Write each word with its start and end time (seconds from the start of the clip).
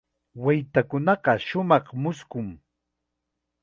Waykunaqa 0.43 1.33
shumaq 1.45 1.85
mushkun. 2.01 2.47